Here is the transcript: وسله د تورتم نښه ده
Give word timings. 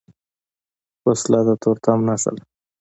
وسله 1.05 1.39
د 1.47 1.49
تورتم 1.61 1.99
نښه 2.07 2.31
ده 2.35 2.43